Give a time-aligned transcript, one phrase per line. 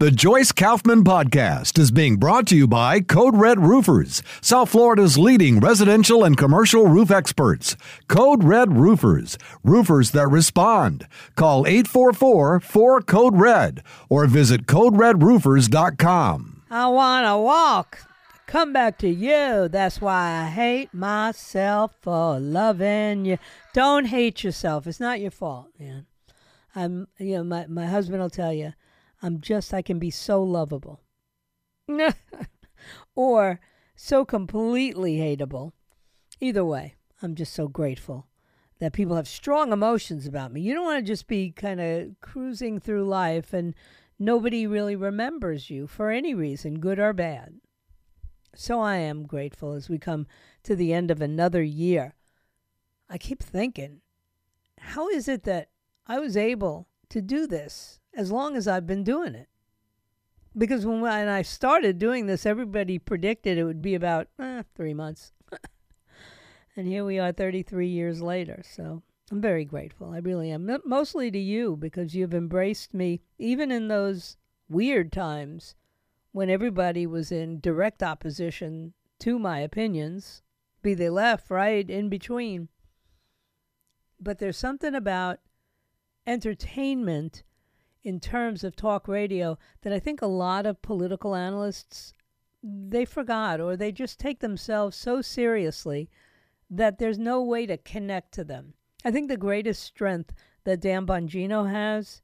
[0.00, 5.16] The Joyce Kaufman Podcast is being brought to you by Code Red Roofers, South Florida's
[5.16, 7.76] leading residential and commercial roof experts.
[8.08, 11.06] Code Red Roofers, roofers that respond.
[11.36, 16.62] Call 844 4 Code Red or visit CodeRedRoofers.com.
[16.72, 18.00] I want to walk.
[18.48, 19.68] Come back to you.
[19.68, 23.38] That's why I hate myself for loving you.
[23.72, 24.88] Don't hate yourself.
[24.88, 26.06] It's not your fault, man.
[26.74, 28.72] I'm, you know, my, my husband will tell you
[29.24, 31.00] I'm just, I can be so lovable.
[33.16, 33.58] or
[33.96, 35.72] so completely hateable.
[36.40, 38.26] Either way, I'm just so grateful
[38.80, 40.60] that people have strong emotions about me.
[40.60, 43.74] You don't want to just be kind of cruising through life and
[44.18, 47.54] nobody really remembers you for any reason, good or bad.
[48.54, 50.26] So I am grateful as we come
[50.64, 52.14] to the end of another year.
[53.08, 54.02] I keep thinking,
[54.80, 55.70] how is it that
[56.06, 59.48] I was able to do this as long as I've been doing it.
[60.56, 65.32] Because when, I started doing this, everybody predicted it would be about eh, three months.
[66.76, 68.62] and here we are 33 years later.
[68.64, 70.10] So I'm very grateful.
[70.10, 70.70] I really am.
[70.84, 74.36] Mostly to you because you've embraced me, even in those
[74.68, 75.74] weird times
[76.30, 80.42] when everybody was in direct opposition to my opinions,
[80.82, 82.68] be they left, right, in between.
[84.20, 85.40] But there's something about
[86.26, 87.42] entertainment
[88.04, 92.12] in terms of talk radio that I think a lot of political analysts
[92.62, 96.08] they forgot or they just take themselves so seriously
[96.70, 98.74] that there's no way to connect to them.
[99.04, 100.32] I think the greatest strength
[100.64, 102.22] that Dan Bongino has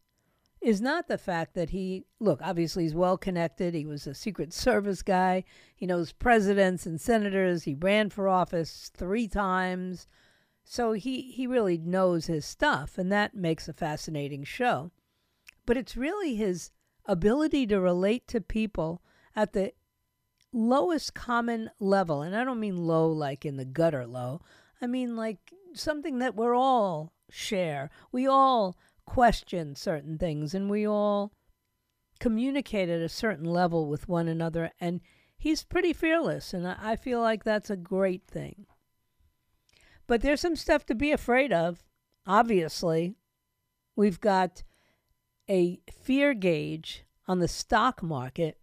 [0.62, 3.74] is not the fact that he look obviously he's well connected.
[3.74, 5.44] He was a secret service guy.
[5.74, 7.64] He knows presidents and senators.
[7.64, 10.06] He ran for office 3 times.
[10.64, 14.90] So he he really knows his stuff and that makes a fascinating show
[15.70, 16.72] but it's really his
[17.06, 19.00] ability to relate to people
[19.36, 19.72] at the
[20.52, 22.22] lowest common level.
[22.22, 24.40] And I don't mean low like in the gutter low,
[24.82, 25.38] I mean like
[25.72, 27.88] something that we're all share.
[28.10, 28.76] We all
[29.06, 31.34] question certain things and we all
[32.18, 34.72] communicate at a certain level with one another.
[34.80, 35.00] And
[35.38, 36.52] he's pretty fearless.
[36.52, 38.66] And I feel like that's a great thing.
[40.08, 41.84] But there's some stuff to be afraid of,
[42.26, 43.14] obviously.
[43.94, 44.64] We've got
[45.50, 48.56] a fear gauge on the stock market,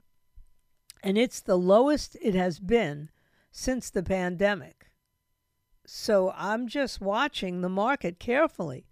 [1.04, 3.10] and it's the lowest it has been
[3.52, 4.90] since the pandemic.
[5.86, 8.88] So I'm just watching the market carefully.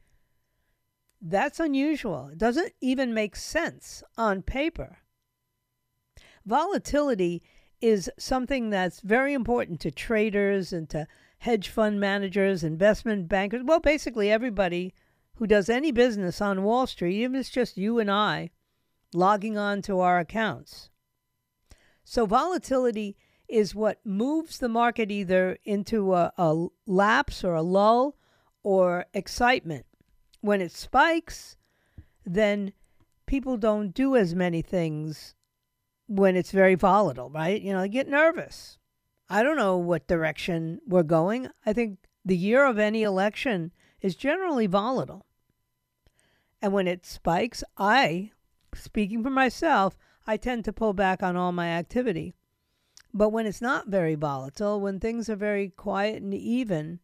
[1.22, 2.28] That's unusual.
[2.28, 5.00] It doesn't even make sense on paper.
[6.45, 7.41] Volatility
[7.81, 11.07] is something that's very important to traders and to
[11.39, 14.94] hedge fund managers, investment bankers, well, basically everybody
[15.35, 18.51] who does any business on Wall Street, even if it's just you and I
[19.13, 20.90] logging on to our accounts.
[22.03, 28.16] So, volatility is what moves the market either into a, a lapse or a lull
[28.63, 29.85] or excitement.
[30.41, 31.57] When it spikes,
[32.25, 32.73] then
[33.25, 35.35] people don't do as many things
[36.07, 37.62] when it's very volatile, right?
[37.62, 38.78] You know, they get nervous.
[39.29, 41.50] I don't know what direction we're going.
[41.66, 45.25] I think the year of any election is generally volatile.
[46.61, 48.31] And when it spikes, I,
[48.73, 49.97] speaking for myself,
[50.28, 52.34] I tend to pull back on all my activity.
[53.13, 57.00] But when it's not very volatile, when things are very quiet and even,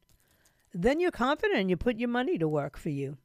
[0.74, 3.18] then you're confident and you put your money to work for you.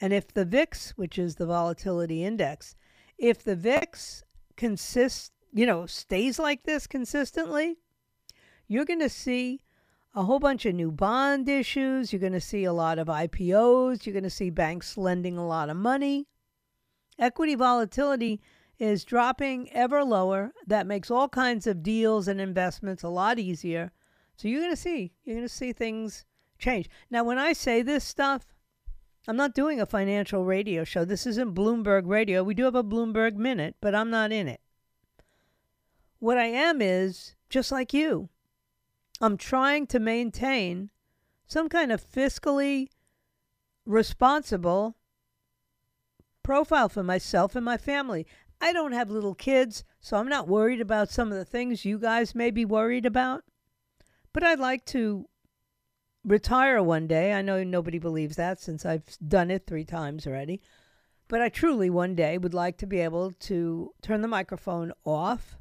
[0.00, 2.76] And if the VIX, which is the volatility index,
[3.16, 4.22] if the VIX
[4.56, 7.78] consists, you know, stays like this consistently,
[8.68, 9.62] you're going to see
[10.18, 12.12] a whole bunch of new bond issues.
[12.12, 14.04] You're going to see a lot of IPOs.
[14.04, 16.26] You're going to see banks lending a lot of money.
[17.20, 18.40] Equity volatility
[18.80, 20.52] is dropping ever lower.
[20.66, 23.92] That makes all kinds of deals and investments a lot easier.
[24.34, 26.24] So you're going to see, you're going to see things
[26.58, 26.90] change.
[27.08, 28.44] Now, when I say this stuff,
[29.28, 31.04] I'm not doing a financial radio show.
[31.04, 32.42] This isn't Bloomberg Radio.
[32.42, 34.60] We do have a Bloomberg Minute, but I'm not in it.
[36.18, 38.30] What I am is just like you.
[39.20, 40.90] I'm trying to maintain
[41.46, 42.88] some kind of fiscally
[43.84, 44.96] responsible
[46.42, 48.26] profile for myself and my family.
[48.60, 51.98] I don't have little kids, so I'm not worried about some of the things you
[51.98, 53.44] guys may be worried about.
[54.32, 55.28] But I'd like to
[56.24, 57.32] retire one day.
[57.32, 60.60] I know nobody believes that since I've done it three times already.
[61.28, 65.56] But I truly one day would like to be able to turn the microphone off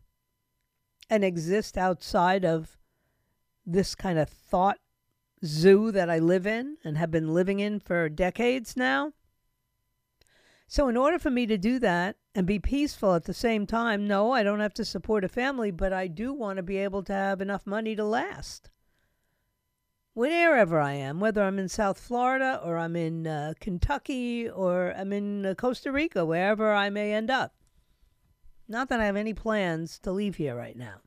[1.10, 2.78] and exist outside of
[3.68, 4.80] this kind of thought
[5.46, 9.14] zoo that I live in and have been living in for decades now.
[10.70, 14.08] So, in order for me to do that and be peaceful at the same time,
[14.08, 17.04] no, I don't have to support a family, but I do want to be able
[17.04, 18.70] to have enough money to last.
[20.14, 25.14] Wherever I am, whether I'm in South Florida or I'm in uh, Kentucky or I'm
[25.14, 27.54] in uh, Costa Rica, wherever I may end up.
[28.68, 31.02] Not that I have any plans to leave here right now.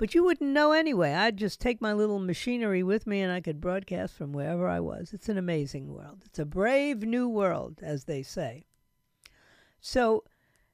[0.00, 1.12] But you wouldn't know anyway.
[1.12, 4.80] I'd just take my little machinery with me and I could broadcast from wherever I
[4.80, 5.12] was.
[5.12, 6.22] It's an amazing world.
[6.24, 8.64] It's a brave new world, as they say.
[9.78, 10.24] So,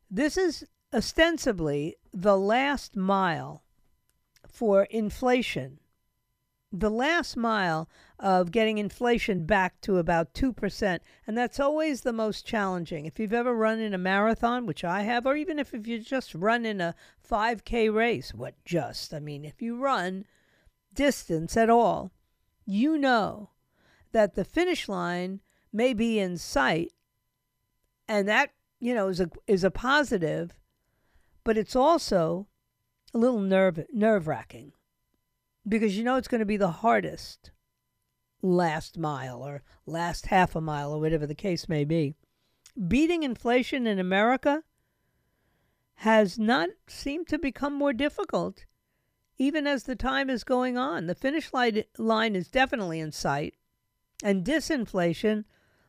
[0.08, 0.64] this is
[0.94, 3.64] ostensibly the last mile
[4.46, 5.80] for inflation
[6.72, 10.98] the last mile of getting inflation back to about 2%.
[11.26, 13.04] And that's always the most challenging.
[13.04, 15.98] If you've ever run in a marathon, which I have, or even if, if you
[15.98, 16.94] just run in a
[17.28, 19.12] 5K race, what just?
[19.12, 20.24] I mean, if you run
[20.94, 22.12] distance at all,
[22.64, 23.50] you know
[24.12, 25.40] that the finish line
[25.72, 26.92] may be in sight.
[28.08, 30.54] And that, you know, is a, is a positive,
[31.44, 32.46] but it's also
[33.12, 34.72] a little nerve nerve wracking
[35.66, 37.50] because you know it's going to be the hardest
[38.42, 42.14] last mile or last half a mile or whatever the case may be.
[42.88, 44.62] Beating inflation in America
[46.00, 48.66] has not seemed to become more difficult
[49.38, 51.06] even as the time is going on.
[51.06, 53.54] The finish line is definitely in sight,
[54.22, 55.44] and disinflation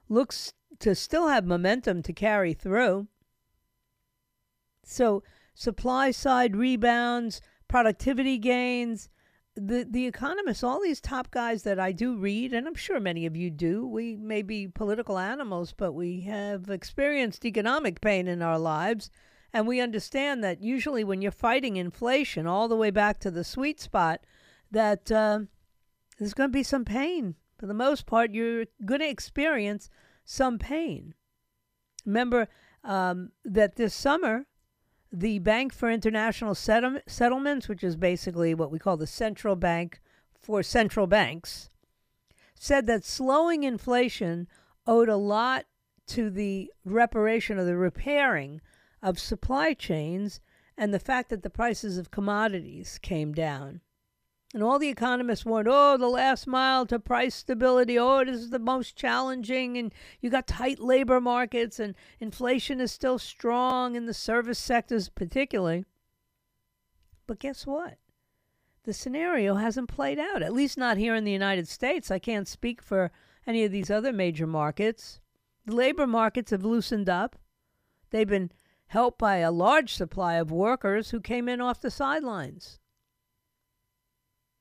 [0.09, 3.07] looks to still have momentum to carry through.
[4.83, 5.23] So,
[5.53, 9.09] supply side rebounds, productivity gains,
[9.57, 13.25] the the economists, all these top guys that I do read, and I'm sure many
[13.25, 13.85] of you do.
[13.85, 19.09] We may be political animals, but we have experienced economic pain in our lives,
[19.51, 23.43] and we understand that usually when you're fighting inflation all the way back to the
[23.43, 24.21] sweet spot,
[24.71, 25.39] that uh,
[26.19, 27.35] there's going to be some pain.
[27.57, 29.89] For the most part, you're going to experience
[30.23, 31.15] some pain.
[32.05, 32.47] Remember
[32.83, 34.45] um, that this summer
[35.19, 39.99] the Bank for International Settlements, which is basically what we call the central bank
[40.39, 41.71] for central banks,
[42.53, 44.47] said that slowing inflation
[44.85, 45.65] owed a lot
[46.05, 48.61] to the reparation or the repairing
[49.01, 50.39] of supply chains
[50.77, 53.81] and the fact that the prices of commodities came down.
[54.53, 57.99] And all the economists warned, oh, the last mile to price stability.
[57.99, 59.77] Oh, this is the most challenging.
[59.77, 65.09] And you got tight labor markets, and inflation is still strong in the service sectors,
[65.09, 65.83] particularly.
[67.27, 67.97] But guess what?
[68.85, 72.09] The scenario hasn't played out, at least not here in the United States.
[72.09, 73.11] I can't speak for
[73.45, 75.19] any of these other major markets.
[75.65, 77.35] The labor markets have loosened up.
[78.11, 78.51] They've been
[78.87, 82.79] helped by a large supply of workers who came in off the sidelines.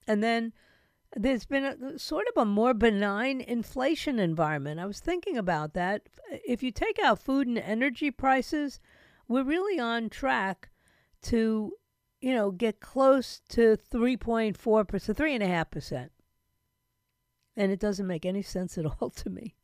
[0.07, 0.53] And then
[1.15, 4.81] there's been a sort of a more benign inflation environment.
[4.81, 6.03] I was thinking about that.
[6.47, 8.81] If you take out food and energy prices,
[9.29, 10.71] we're really on track
[11.23, 11.73] to,
[12.21, 16.09] you know, get close to 3.4%, 3.5%.
[17.57, 19.55] And it doesn't make any sense at all to me.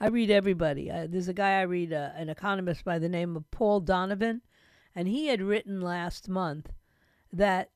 [0.00, 0.90] I read everybody.
[0.90, 4.42] There's a guy I read, uh, an economist by the name of Paul Donovan,
[4.94, 6.72] and he had written last month
[7.32, 7.70] that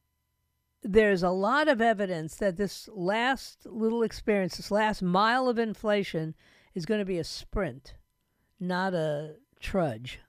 [0.82, 6.34] there's a lot of evidence that this last little experience, this last mile of inflation,
[6.74, 7.94] is going to be a sprint,
[8.58, 10.20] not a trudge.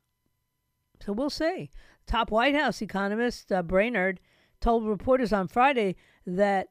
[1.03, 1.72] So we'll see.
[2.05, 4.20] Top White House economist uh, Brainard
[4.60, 6.67] told reporters on Friday that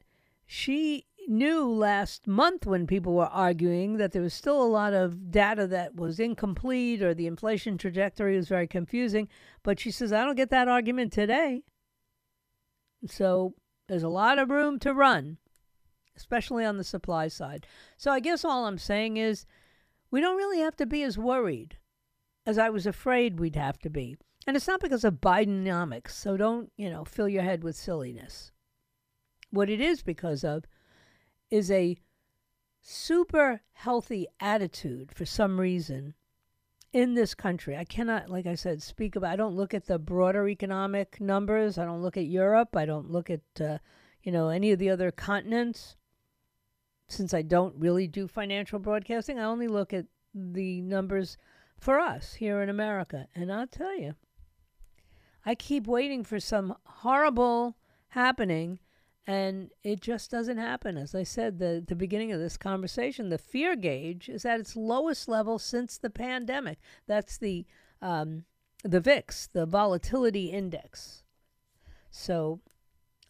[0.46, 5.30] she knew last month when people were arguing that there was still a lot of
[5.30, 9.28] data that was incomplete or the inflation trajectory was very confusing.
[9.62, 11.62] But she says, I don't get that argument today.
[13.06, 13.54] So
[13.90, 15.36] there's a lot of room to run,
[16.16, 17.66] especially on the supply side.
[17.96, 19.46] So I guess all I'm saying is
[20.12, 21.76] we don't really have to be as worried
[22.46, 24.16] as I was afraid we'd have to be.
[24.46, 28.52] And it's not because of Bidenomics, so don't, you know, fill your head with silliness.
[29.50, 30.66] What it is because of
[31.50, 31.98] is a
[32.80, 36.14] super healthy attitude for some reason
[36.92, 37.76] in this country.
[37.76, 39.32] I cannot, like I said, speak about.
[39.32, 41.78] I don't look at the broader economic numbers.
[41.78, 42.76] I don't look at Europe.
[42.76, 43.78] I don't look at, uh,
[44.22, 45.96] you know, any of the other continents.
[47.08, 51.36] Since I don't really do financial broadcasting, I only look at the numbers
[51.78, 53.26] for us here in America.
[53.34, 54.14] And I'll tell you,
[55.44, 57.76] I keep waiting for some horrible
[58.08, 58.78] happening
[59.30, 60.96] and it just doesn't happen.
[60.96, 64.74] As I said the the beginning of this conversation, the fear gauge is at its
[64.74, 66.80] lowest level since the pandemic.
[67.06, 67.64] That's the
[68.02, 68.44] um,
[68.82, 71.22] the VIX, the volatility index.
[72.10, 72.58] So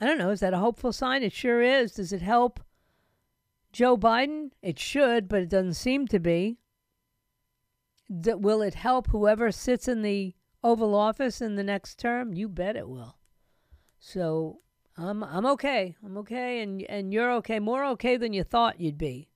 [0.00, 0.30] I don't know.
[0.30, 1.22] Is that a hopeful sign?
[1.22, 1.92] It sure is.
[1.92, 2.60] Does it help
[3.70, 4.52] Joe Biden?
[4.62, 6.56] It should, but it doesn't seem to be.
[8.08, 12.32] D- will it help whoever sits in the Oval Office in the next term?
[12.32, 13.18] You bet it will.
[13.98, 14.60] So
[14.96, 15.96] I'm I'm okay.
[16.04, 17.58] I'm okay, and and you're okay.
[17.58, 19.28] More okay than you thought you'd be.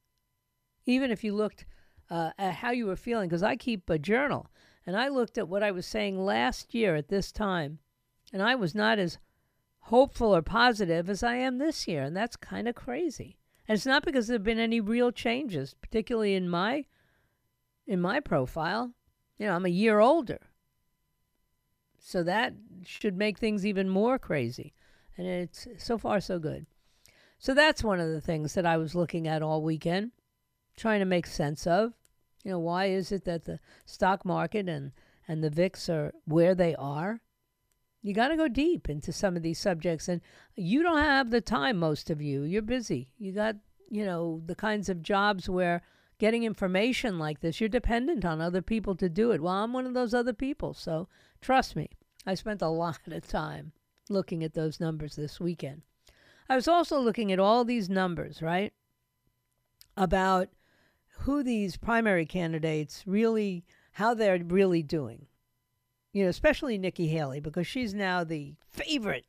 [0.87, 1.65] Even if you looked
[2.11, 4.51] uh, at how you were feeling, because I keep a journal,
[4.87, 7.79] and I looked at what I was saying last year at this time,
[8.33, 9.19] and I was not as
[9.81, 13.37] hopeful or positive as I am this year, and that's kind of crazy.
[13.67, 16.85] And it's not because there have been any real changes, particularly in my
[17.87, 18.93] in my profile.
[19.39, 20.41] You know, I'm a year older.
[21.99, 22.53] So that
[22.85, 24.75] should make things even more crazy.
[25.17, 26.67] And it's so far so good.
[27.39, 30.13] So that's one of the things that I was looking at all weekend,
[30.77, 31.93] trying to make sense of.
[32.43, 34.93] You know, why is it that the stock market and,
[35.29, 37.21] and the VIX are where they are?
[38.03, 40.09] You got to go deep into some of these subjects.
[40.09, 40.21] And
[40.57, 42.43] you don't have the time, most of you.
[42.43, 43.09] You're busy.
[43.19, 43.57] You got,
[43.91, 45.83] you know, the kinds of jobs where
[46.19, 49.41] getting information like this, you're dependent on other people to do it.
[49.41, 50.75] Well, I'm one of those other people.
[50.75, 51.09] So
[51.41, 51.89] trust me,
[52.27, 53.73] I spent a lot of time
[54.09, 55.83] looking at those numbers this weekend.
[56.49, 58.73] I was also looking at all these numbers, right?
[59.97, 60.49] About
[61.21, 65.27] who these primary candidates really, how they're really doing.
[66.13, 69.27] You know, especially Nikki Haley, because she's now the favorite.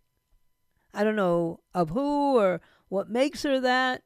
[0.94, 4.04] I don't know of who or what makes her that,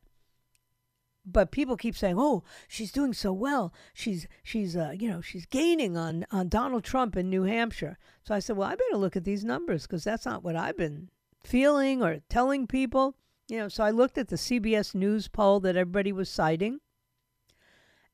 [1.32, 3.74] but people keep saying, "Oh, she's doing so well.
[3.94, 8.34] She's she's uh, you know she's gaining on on Donald Trump in New Hampshire." So
[8.34, 11.10] I said, "Well, I better look at these numbers because that's not what I've been
[11.44, 13.16] feeling or telling people."
[13.48, 16.80] You know, so I looked at the CBS News poll that everybody was citing,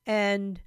[0.06, 0.62] and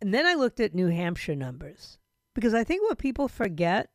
[0.00, 1.98] and then I looked at New Hampshire numbers
[2.34, 3.90] because I think what people forget.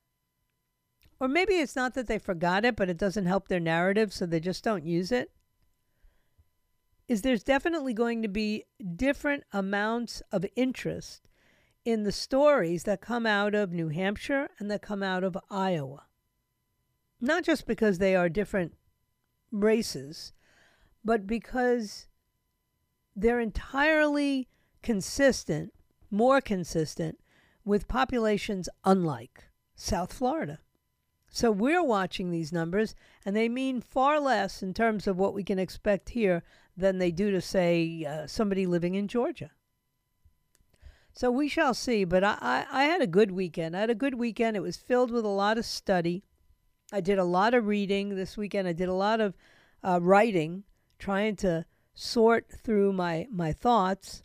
[1.21, 4.25] Or maybe it's not that they forgot it, but it doesn't help their narrative, so
[4.25, 5.29] they just don't use it
[7.09, 8.63] is there's definitely going to be
[8.95, 11.27] different amounts of interest
[11.83, 16.03] in the stories that come out of New Hampshire and that come out of Iowa.
[17.19, 18.75] Not just because they are different
[19.51, 20.33] races,
[21.03, 22.07] but because
[23.15, 24.47] they're entirely
[24.83, 25.73] consistent,
[26.11, 27.17] more consistent
[27.65, 30.59] with populations unlike South Florida.
[31.31, 35.43] So we're watching these numbers, and they mean far less in terms of what we
[35.43, 36.43] can expect here
[36.79, 39.51] than they do to, say, uh, somebody living in Georgia.
[41.13, 42.03] So we shall see.
[42.05, 43.75] But I, I, I had a good weekend.
[43.75, 44.55] I had a good weekend.
[44.55, 46.23] It was filled with a lot of study.
[46.91, 48.67] I did a lot of reading this weekend.
[48.67, 49.35] I did a lot of
[49.83, 50.63] uh, writing,
[50.97, 54.23] trying to sort through my, my thoughts.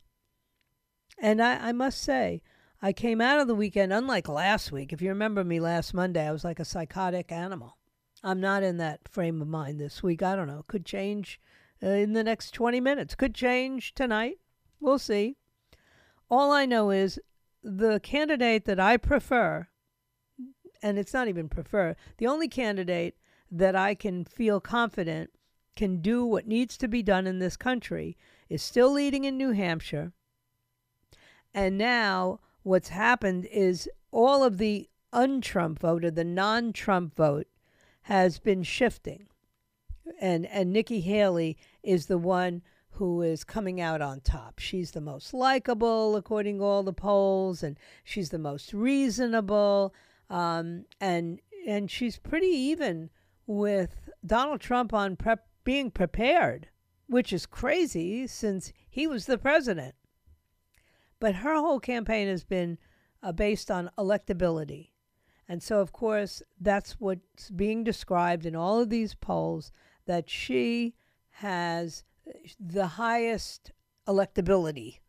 [1.18, 2.42] And I, I must say,
[2.80, 4.92] I came out of the weekend, unlike last week.
[4.92, 7.76] If you remember me last Monday, I was like a psychotic animal.
[8.22, 10.22] I'm not in that frame of mind this week.
[10.22, 10.64] I don't know.
[10.66, 11.40] Could change
[11.82, 13.14] uh, in the next 20 minutes.
[13.14, 14.38] Could change tonight.
[14.80, 15.36] We'll see.
[16.30, 17.20] All I know is
[17.62, 19.68] the candidate that I prefer,
[20.82, 23.16] and it's not even prefer, the only candidate
[23.50, 25.30] that I can feel confident
[25.76, 28.16] can do what needs to be done in this country
[28.48, 30.12] is still leading in New Hampshire.
[31.52, 37.46] And now what's happened is all of the un-Trump vote or the non-Trump vote
[38.02, 39.28] has been shifting
[40.20, 44.58] and and Nikki Haley is the one who is coming out on top.
[44.58, 49.94] She's the most likable according to all the polls, and she's the most reasonable,
[50.30, 53.10] um, and and she's pretty even
[53.46, 56.68] with Donald Trump on prep being prepared,
[57.06, 59.94] which is crazy since he was the president.
[61.18, 62.78] But her whole campaign has been
[63.22, 64.90] uh, based on electability.
[65.48, 69.72] And so, of course, that's what's being described in all of these polls
[70.06, 70.94] that she
[71.30, 72.04] has
[72.58, 73.72] the highest
[74.06, 75.00] electability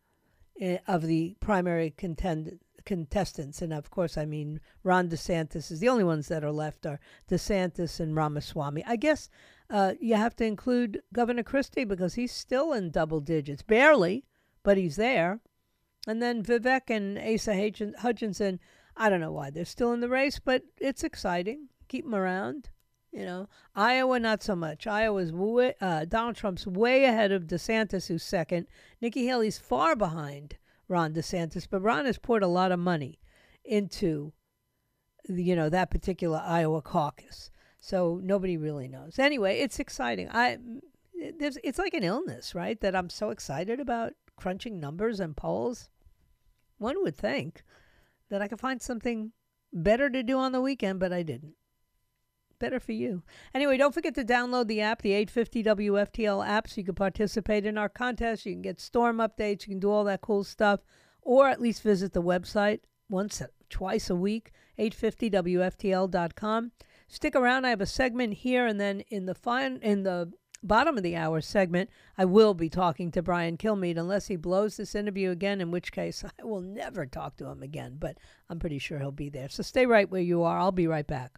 [0.60, 3.62] eh, of the primary contend- contestants.
[3.62, 7.00] And of course, I mean, Ron DeSantis is the only ones that are left are
[7.30, 8.84] DeSantis and Ramaswamy.
[8.86, 9.30] I guess
[9.70, 14.26] uh, you have to include Governor Christie because he's still in double digits, barely,
[14.64, 15.42] but he's there.
[16.08, 18.60] And then Vivek and Asa Hutchinson,
[18.96, 21.70] I don't know why they're still in the race, but it's exciting.
[21.88, 22.70] Keep them around.
[23.16, 24.86] You know, Iowa not so much.
[24.86, 28.68] Iowa's way, uh, Donald Trump's way ahead of DeSantis, who's second.
[29.00, 30.58] Nikki Haley's far behind
[30.90, 33.20] Ron DeSantis, but Ron has poured a lot of money
[33.64, 34.34] into,
[35.30, 37.52] you know, that particular Iowa caucus.
[37.80, 39.18] So nobody really knows.
[39.18, 40.28] Anyway, it's exciting.
[40.30, 40.58] I
[41.40, 42.82] there's it's like an illness, right?
[42.82, 45.90] That I'm so excited about crunching numbers and polls.
[46.80, 47.64] One would think
[48.30, 49.32] that I could find something
[49.72, 51.54] better to do on the weekend, but I didn't.
[52.66, 53.22] Better for you.
[53.54, 57.64] Anyway, don't forget to download the app, the 850 WFTL app, so you can participate
[57.64, 58.44] in our contest.
[58.44, 59.68] You can get storm updates.
[59.68, 60.80] You can do all that cool stuff,
[61.22, 66.72] or at least visit the website once, twice a week, 850WFTL.com.
[67.08, 67.66] Stick around.
[67.66, 71.16] I have a segment here, and then in the fine in the bottom of the
[71.16, 75.62] hour segment, I will be talking to Brian Kilmeade unless he blows this interview again,
[75.62, 77.98] in which case I will never talk to him again.
[78.00, 78.18] But
[78.50, 79.50] I'm pretty sure he'll be there.
[79.50, 80.58] So stay right where you are.
[80.58, 81.38] I'll be right back.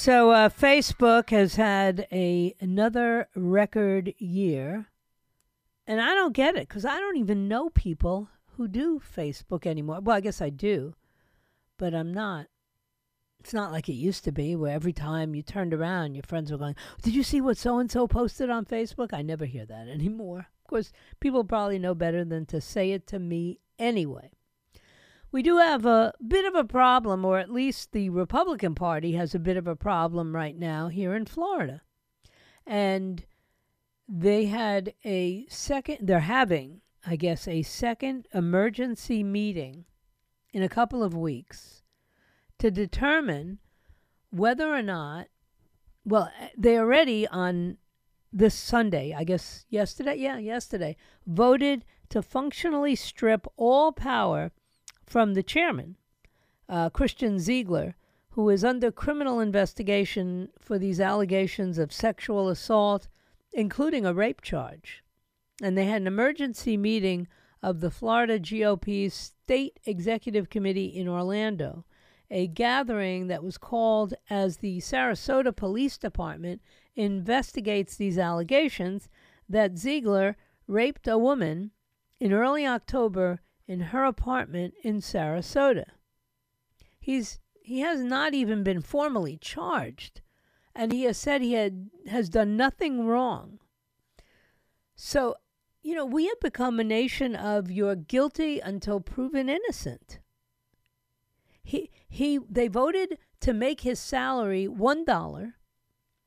[0.00, 4.86] So uh, Facebook has had a another record year,
[5.88, 9.98] and I don't get it because I don't even know people who do Facebook anymore.
[10.00, 10.94] Well, I guess I do,
[11.78, 12.46] but I'm not.
[13.40, 16.52] It's not like it used to be, where every time you turned around, your friends
[16.52, 19.66] were going, "Did you see what so and so posted on Facebook?" I never hear
[19.66, 20.46] that anymore.
[20.62, 24.30] Of course, people probably know better than to say it to me anyway
[25.30, 29.34] we do have a bit of a problem, or at least the Republican Party has
[29.34, 31.82] a bit of a problem right now here in Florida.
[32.66, 33.24] And
[34.08, 39.84] they had a second, they're having, I guess, a second emergency meeting
[40.52, 41.82] in a couple of weeks
[42.58, 43.58] to determine
[44.30, 45.26] whether or not,
[46.04, 47.76] well, they already on
[48.32, 54.52] this Sunday, I guess yesterday, yeah, yesterday, voted to functionally strip all power
[55.08, 55.96] from the chairman,
[56.68, 57.96] uh, Christian Ziegler,
[58.30, 63.08] who is under criminal investigation for these allegations of sexual assault,
[63.52, 65.02] including a rape charge.
[65.62, 67.26] And they had an emergency meeting
[67.62, 71.84] of the Florida GOP's State Executive Committee in Orlando,
[72.30, 76.60] a gathering that was called as the Sarasota Police Department
[76.94, 79.08] investigates these allegations
[79.48, 81.70] that Ziegler raped a woman
[82.20, 85.84] in early October in her apartment in Sarasota.
[86.98, 90.22] He's he has not even been formally charged,
[90.74, 93.58] and he has said he had has done nothing wrong.
[94.96, 95.36] So,
[95.82, 100.18] you know, we have become a nation of you're guilty until proven innocent.
[101.62, 105.57] He he they voted to make his salary one dollar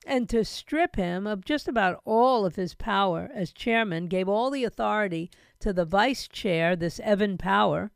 [0.06, 4.50] and to strip him of just about all of his power as chairman, gave all
[4.50, 7.92] the authority to the vice chair, this Evan Power.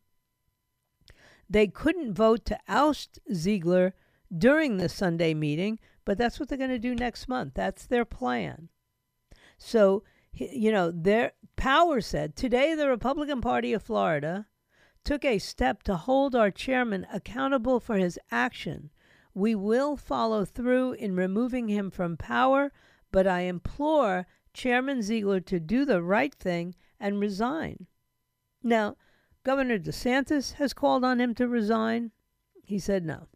[1.49, 3.93] They couldn't vote to oust Ziegler
[4.35, 7.53] during the Sunday meeting, but that's what they're going to do next month.
[7.55, 8.69] That's their plan.
[9.57, 14.47] So, you know, their Power said today the Republican Party of Florida
[15.03, 18.91] took a step to hold our chairman accountable for his action
[19.35, 22.71] we will follow through in removing him from power,
[23.11, 27.85] but I implore Chairman Ziegler to do the right thing and resign.
[28.63, 28.95] Now,
[29.43, 32.11] Governor DeSantis has called on him to resign.
[32.63, 33.27] He said no.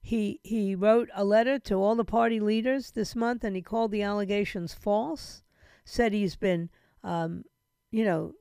[0.00, 3.90] He he wrote a letter to all the party leaders this month, and he called
[3.90, 5.42] the allegations false.
[5.84, 6.70] Said he's been,
[7.02, 7.44] um,
[7.90, 8.32] you know,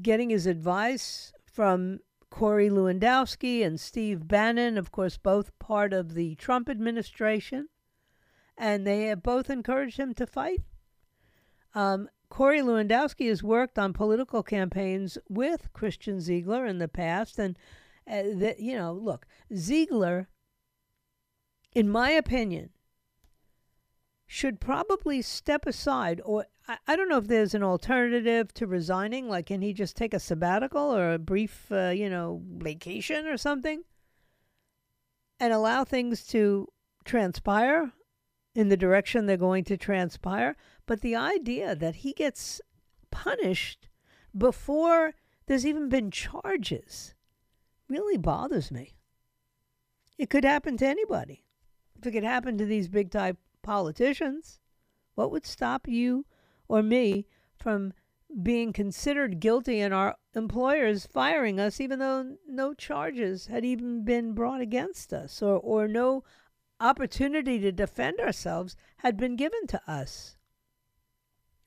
[0.00, 2.00] getting his advice from
[2.34, 7.68] Corey Lewandowski and Steve Bannon, of course, both part of the Trump administration,
[8.58, 10.62] and they have both encouraged him to fight.
[11.76, 17.56] Um, Corey Lewandowski has worked on political campaigns with Christian Ziegler in the past, and
[18.10, 20.28] uh, that you know, look, Ziegler,
[21.72, 22.70] in my opinion,
[24.26, 29.28] should probably step aside or I, I don't know if there's an alternative to resigning
[29.28, 33.36] like can he just take a sabbatical or a brief uh, you know vacation or
[33.36, 33.82] something?
[35.40, 36.68] And allow things to
[37.04, 37.92] transpire
[38.54, 40.56] in the direction they're going to transpire.
[40.86, 42.60] But the idea that he gets
[43.10, 43.88] punished
[44.36, 45.14] before
[45.46, 47.14] there's even been charges
[47.88, 48.94] really bothers me.
[50.16, 51.44] It could happen to anybody.
[51.98, 54.60] If it could happen to these big time politicians.
[55.14, 56.26] What would stop you
[56.68, 57.92] or me from
[58.42, 64.32] being considered guilty and our employers firing us even though no charges had even been
[64.32, 66.24] brought against us or, or no
[66.80, 70.36] opportunity to defend ourselves had been given to us.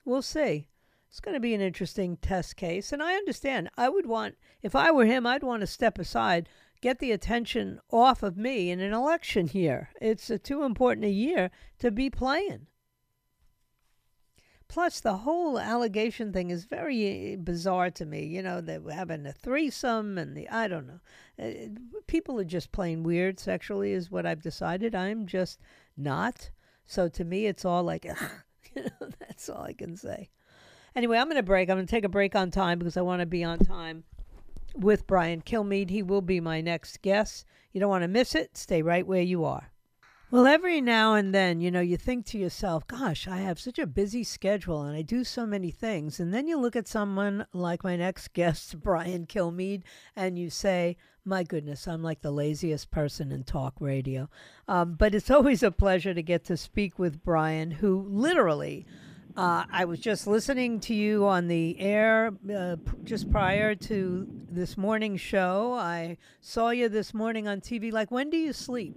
[0.03, 0.67] We'll see.
[1.09, 2.91] It's going to be an interesting test case.
[2.91, 3.69] And I understand.
[3.77, 6.49] I would want, if I were him, I'd want to step aside,
[6.81, 9.89] get the attention off of me in an election year.
[10.01, 12.67] It's too important a year to be playing.
[14.69, 18.25] Plus, the whole allegation thing is very uh, bizarre to me.
[18.25, 20.99] You know, they're having a threesome and the, I don't know.
[21.41, 24.93] Uh, people are just plain weird sexually, is what I've decided.
[24.93, 25.59] I'm just
[25.95, 26.49] not.
[26.85, 28.05] So to me, it's all like,
[28.75, 30.29] you know, that's all I can say.
[30.95, 31.69] Anyway, I'm going to break.
[31.69, 34.03] I'm going to take a break on time because I want to be on time
[34.75, 35.89] with Brian Kilmeade.
[35.89, 37.45] He will be my next guest.
[37.71, 38.57] You don't want to miss it.
[38.57, 39.71] Stay right where you are.
[40.29, 43.79] Well, every now and then, you know, you think to yourself, gosh, I have such
[43.79, 46.19] a busy schedule and I do so many things.
[46.19, 49.83] And then you look at someone like my next guest, Brian Kilmeade,
[50.17, 54.29] and you say, my goodness, I'm like the laziest person in talk radio.
[54.67, 58.85] Um, but it's always a pleasure to get to speak with Brian, who literally.
[59.37, 64.75] Uh, I was just listening to you on the air uh, just prior to this
[64.75, 65.71] morning's show.
[65.73, 67.93] I saw you this morning on TV.
[67.93, 68.95] Like, when do you sleep?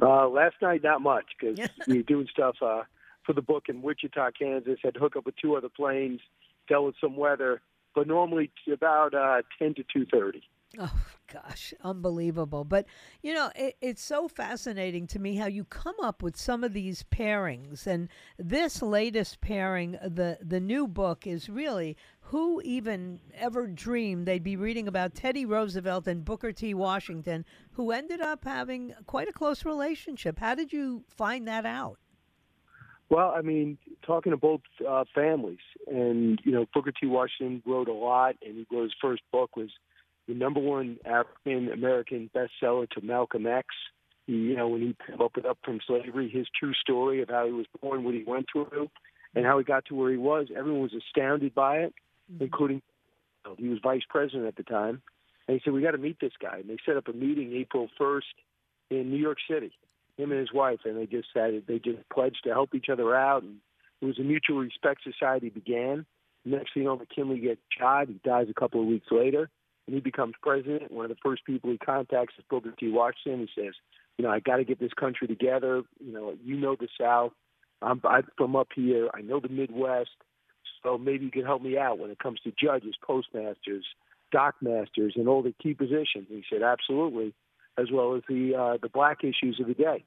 [0.00, 2.82] Uh, last night, not much because we were doing stuff uh,
[3.24, 4.78] for the book in Wichita, Kansas.
[4.82, 6.20] Had to hook up with two other planes,
[6.68, 7.60] dealt with some weather,
[7.94, 10.42] but normally about uh, ten to two thirty.
[10.76, 10.92] Oh
[11.32, 12.62] gosh, unbelievable!
[12.62, 12.84] But
[13.22, 16.74] you know, it, it's so fascinating to me how you come up with some of
[16.74, 23.66] these pairings, and this latest pairing, the the new book, is really who even ever
[23.66, 26.74] dreamed they'd be reading about Teddy Roosevelt and Booker T.
[26.74, 30.38] Washington, who ended up having quite a close relationship.
[30.38, 31.98] How did you find that out?
[33.08, 37.06] Well, I mean, talking to both uh, families, and you know, Booker T.
[37.06, 39.70] Washington wrote a lot, and he wrote his first book was
[40.28, 43.66] the number one African American bestseller to Malcolm X.
[44.26, 47.52] He, you know, when he up Up from Slavery, his true story of how he
[47.52, 48.90] was born, what he went through,
[49.34, 50.48] and how he got to where he was.
[50.54, 51.94] Everyone was astounded by it,
[52.30, 52.44] mm-hmm.
[52.44, 52.82] including
[53.56, 55.00] he was vice president at the time.
[55.48, 57.54] And he said, "We got to meet this guy." And they set up a meeting
[57.54, 58.26] April first
[58.90, 59.72] in New York City.
[60.18, 63.16] Him and his wife, and they just said they just pledged to help each other
[63.16, 63.56] out, and
[64.02, 66.04] it was a mutual respect society began.
[66.44, 68.08] Next thing you know, McKinley gets shot.
[68.08, 69.48] He dies a couple of weeks later
[69.88, 72.90] and he becomes president, one of the first people he contacts is Booker T.
[72.90, 73.48] Washington.
[73.48, 73.72] He says,
[74.18, 75.82] you know, I got to get this country together.
[75.98, 77.32] You know, you know the South.
[77.80, 79.08] I'm, I'm from up here.
[79.14, 80.10] I know the Midwest.
[80.82, 83.86] So maybe you can help me out when it comes to judges, postmasters,
[84.32, 86.26] dockmasters, and all the key positions.
[86.28, 87.32] And he said, absolutely,
[87.78, 90.04] as well as the uh, the black issues of the day.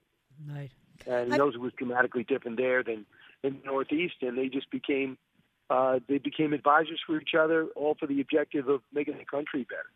[0.47, 0.69] Right.
[1.07, 1.37] And he I...
[1.37, 3.07] knows it was dramatically different there than
[3.43, 5.17] in the Northeast, and they just became
[5.71, 9.65] uh, they became advisors for each other, all for the objective of making the country
[9.69, 9.89] better.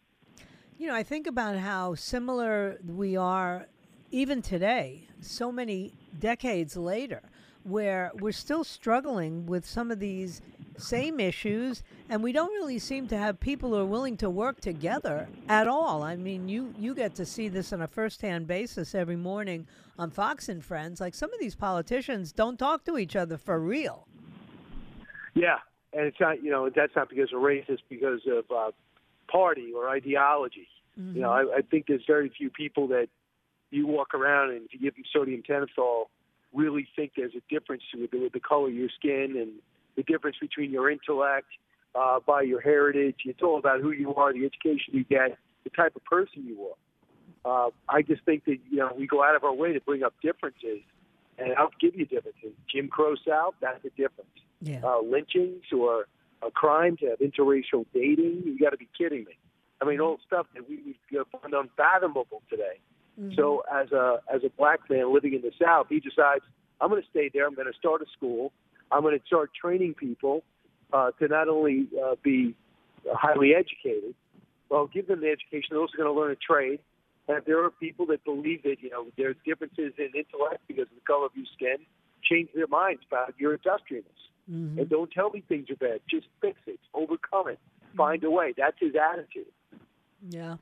[0.77, 3.67] You know, I think about how similar we are
[4.09, 7.21] even today, so many decades later,
[7.63, 10.41] where we're still struggling with some of these
[10.77, 14.61] same issues, and we don't really seem to have people who are willing to work
[14.61, 16.03] together at all.
[16.03, 20.09] I mean, you you get to see this on a first-hand basis every morning on
[20.11, 21.01] Fox and Friends.
[21.01, 24.07] Like some of these politicians don't talk to each other for real.
[25.35, 25.57] Yeah,
[25.93, 28.71] and it's not you know that's not because of race; it's because of uh,
[29.31, 30.67] party or ideology.
[30.99, 31.17] Mm-hmm.
[31.17, 33.07] You know, I, I think there's very few people that
[33.69, 36.05] you walk around and if you give them sodium pentothal,
[36.53, 39.51] really think there's a difference with the, with the color of your skin and
[39.97, 41.47] the difference between your intellect,
[41.95, 43.15] uh, by your heritage.
[43.25, 46.69] It's all about who you are, the education you get, the type of person you
[46.69, 47.67] are.
[47.67, 50.03] Uh, I just think that you know we go out of our way to bring
[50.03, 50.81] up differences,
[51.37, 52.51] and I'll give you differences.
[52.71, 54.29] Jim Crow South, that's a difference
[54.61, 54.81] yeah.
[54.83, 56.07] uh, lynchings or
[56.41, 58.43] a crime to have interracial dating.
[58.45, 59.37] You got to be kidding me.
[59.81, 62.79] I mean, all stuff that we would find unfathomable today.
[63.19, 63.35] Mm-hmm.
[63.35, 66.43] So, as a as a black man living in the South, he decides
[66.81, 67.45] I'm going to stay there.
[67.47, 68.51] I'm going to start a school.
[68.91, 70.43] I'm going to start training people
[70.91, 72.55] uh, to not only uh, be
[73.13, 74.15] highly educated,
[74.69, 75.69] well, give them the education.
[75.71, 76.79] They're also going to learn a trade.
[77.27, 80.95] And there are people that believe that you know there's differences in intellect because of
[80.95, 81.77] the color of your skin,
[82.23, 84.13] change their minds about your industriousness.
[84.51, 84.79] Mm-hmm.
[84.79, 86.01] And don't tell me things are bad.
[86.09, 87.59] Just fix it, overcome it,
[87.97, 88.53] find a way.
[88.55, 89.51] That's his attitude.
[90.29, 90.57] Yeah.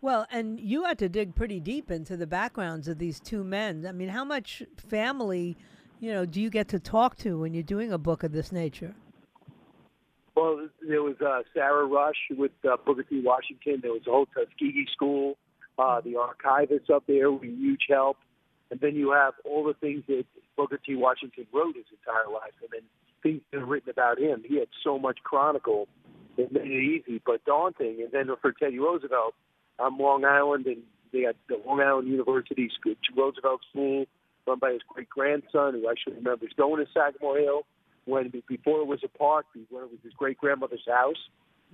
[0.00, 3.86] Well, and you had to dig pretty deep into the backgrounds of these two men.
[3.86, 5.56] I mean, how much family,
[6.00, 8.52] you know, do you get to talk to when you're doing a book of this
[8.52, 8.94] nature?
[10.34, 13.22] Well, there was uh, Sarah Rush with uh, Booker T.
[13.24, 13.80] Washington.
[13.82, 15.38] There was the whole Tuskegee School.
[15.78, 18.16] Uh, the archivists up there were huge help.
[18.70, 20.24] And then you have all the things that
[20.56, 20.96] Booker T.
[20.96, 22.54] Washington wrote his entire life.
[22.62, 22.82] And then
[23.22, 24.42] things that are written about him.
[24.46, 25.88] He had so much chronicle
[26.36, 28.02] it made it easy but daunting.
[28.02, 29.34] And then for Teddy Roosevelt,
[29.78, 34.06] I'm Long Island, and they got the Long Island University School, Roosevelt School
[34.46, 37.62] run by his great grandson, who I should remember is going to Sagamore Hill
[38.04, 41.16] when before it was a park, when it was his great grandmother's house.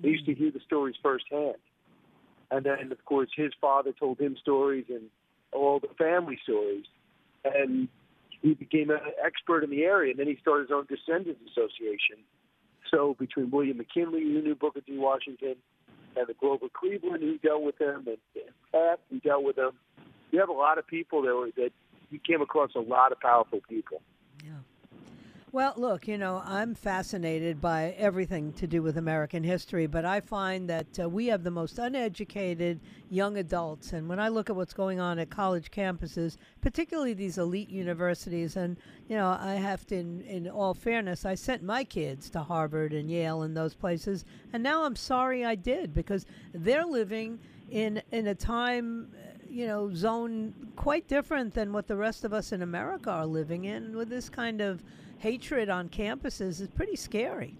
[0.00, 1.56] They used to hear the stories firsthand.
[2.52, 5.04] And then, of course, his father told him stories and
[5.52, 6.84] all the family stories.
[7.44, 7.88] And
[8.42, 10.10] he became an expert in the area.
[10.10, 12.18] And then he started his own Descendants Association.
[12.90, 14.98] So between William McKinley, who knew Booker T.
[14.98, 15.56] Washington,
[16.14, 19.70] and the Grover Cleveland, who dealt with him, and, and Pat, who dealt with him,
[20.30, 21.70] you have a lot of people that were that
[22.10, 24.02] you came across a lot of powerful people.
[25.54, 30.18] Well, look, you know, I'm fascinated by everything to do with American history, but I
[30.18, 33.92] find that uh, we have the most uneducated young adults.
[33.92, 38.56] And when I look at what's going on at college campuses, particularly these elite universities,
[38.56, 38.78] and,
[39.10, 42.94] you know, I have to, in, in all fairness, I sent my kids to Harvard
[42.94, 47.38] and Yale and those places, and now I'm sorry I did because they're living
[47.70, 49.12] in, in a time
[49.50, 53.66] you know, zone quite different than what the rest of us in America are living
[53.66, 54.82] in with this kind of
[55.22, 57.56] hatred on campuses is pretty scary.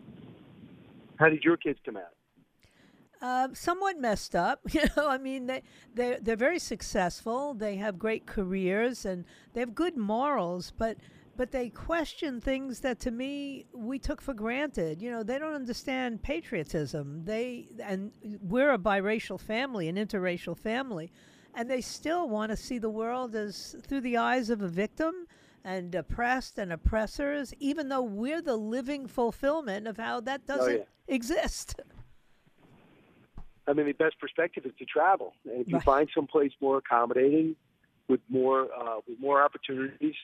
[1.17, 2.13] How did your kids come out?
[3.21, 5.09] Uh, somewhat messed up, you know.
[5.09, 5.63] I mean, they
[5.95, 7.55] they they're very successful.
[7.55, 10.97] They have great careers and they have good morals, but
[11.37, 15.01] but they question things that to me we took for granted.
[15.01, 17.25] You know, they don't understand patriotism.
[17.25, 18.11] They and
[18.43, 21.13] we're a biracial family, an interracial family,
[21.55, 25.29] and they still want to see the world as through the eyes of a victim
[25.65, 30.77] and oppressed and oppressors, even though we're the living fulfillment of how that doesn't oh,
[30.79, 31.15] yeah.
[31.15, 31.81] exist.
[33.67, 35.85] I mean, the best perspective is to travel, and if you right.
[35.85, 37.55] find someplace more accommodating,
[38.09, 40.15] with more uh, with more opportunities,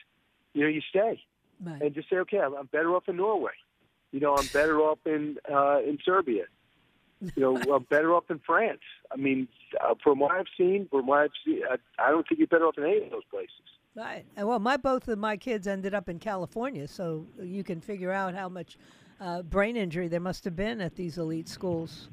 [0.53, 1.21] you know, you stay,
[1.63, 1.81] right.
[1.81, 3.51] and just say, okay, I'm, I'm better off in Norway.
[4.11, 6.45] You know, I'm better off in uh, in Serbia.
[7.35, 8.79] You know, I'm better off in France.
[9.11, 9.49] I mean,
[9.81, 12.65] uh, from what I've seen, from what I've seen, I, I don't think you're better
[12.65, 13.51] off in any of those places.
[13.99, 14.23] Right.
[14.37, 18.13] And well, my both of my kids ended up in California, so you can figure
[18.13, 18.77] out how much
[19.19, 22.07] uh, brain injury there must have been at these elite schools.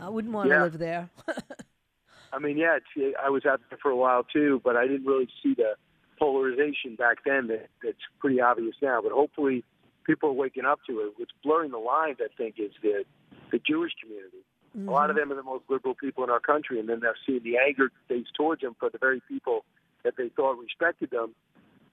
[0.00, 0.56] I wouldn't want Yeah.
[0.56, 1.08] to live there.
[2.32, 2.78] I mean, yeah,
[3.22, 5.74] I was out there for a while too, but I didn't really see the
[6.18, 9.00] polarization back then that, that's pretty obvious now.
[9.00, 9.62] But hopefully,
[10.04, 11.12] people are waking up to it.
[11.16, 13.04] What's blurring the lines, I think, is the
[13.52, 14.38] the Jewish community.
[14.76, 17.16] A lot of them are the most liberal people in our country, and then they're
[17.24, 19.64] seeing the anger faced towards them for the very people
[20.06, 21.34] that they thought respected them,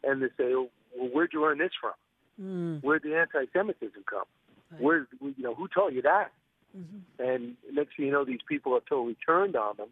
[0.04, 1.98] and they say, "Well, where'd you learn this from?
[2.40, 2.82] Mm.
[2.84, 4.30] Where'd the anti-Semitism come?
[4.72, 4.82] Right.
[4.82, 6.32] Where, you know, who told you that?"
[6.78, 7.02] Mhm.
[7.20, 9.90] And next thing you know, these people have totally turned on them.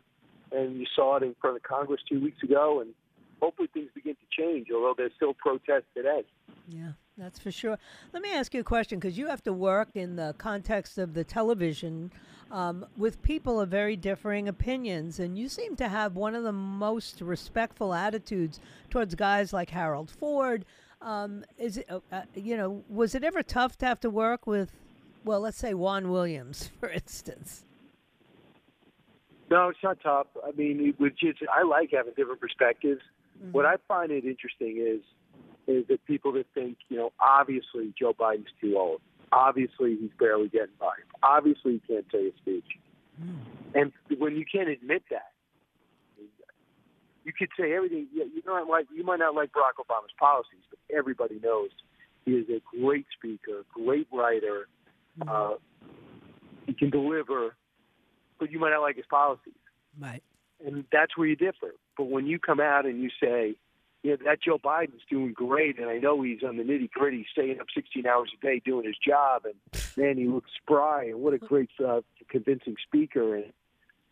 [0.51, 2.93] And you saw it in front of Congress two weeks ago, and
[3.41, 6.23] hopefully things begin to change, although there's still protests today.
[6.67, 7.77] Yeah, that's for sure.
[8.13, 11.13] Let me ask you a question because you have to work in the context of
[11.13, 12.11] the television
[12.49, 16.51] um, with people of very differing opinions, and you seem to have one of the
[16.51, 20.65] most respectful attitudes towards guys like Harold Ford.
[21.01, 24.45] Um, is it, uh, uh, you know, was it ever tough to have to work
[24.45, 24.71] with,
[25.23, 27.63] well, let's say Juan Williams, for instance?
[29.49, 30.27] No, it's not tough.
[30.45, 33.01] I mean, it would just, I like having different perspectives.
[33.51, 35.01] What I find it interesting is
[35.71, 39.01] is that people that think, you know, obviously Joe Biden's too old.
[39.31, 40.93] Obviously he's barely getting by.
[41.23, 42.65] Obviously he can't say a speech.
[43.75, 45.31] And when you can't admit that,
[47.23, 48.07] you could say everything.
[48.13, 51.69] You you know, like you might not like Barack Obama's policies, but everybody knows
[52.25, 54.67] he is a great speaker, great writer.
[55.27, 55.53] Uh,
[56.65, 57.55] he can deliver,
[58.39, 59.53] but you might not like his policies
[59.99, 60.23] Right.
[60.65, 61.75] and that's where you differ.
[61.97, 63.55] But when you come out and you say,
[64.03, 67.59] yeah, that Joe Biden's doing great, and I know he's on the nitty gritty, staying
[67.59, 71.33] up 16 hours a day doing his job, and man, he looks spry, and what
[71.33, 73.35] a great, uh, convincing speaker.
[73.35, 73.53] And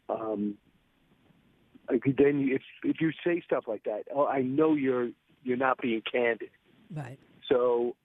[0.10, 0.58] um,
[1.89, 5.10] then if if you say stuff like that, oh, I know you're
[5.43, 6.49] you're not being candid.
[6.95, 7.17] Right.
[7.47, 7.95] So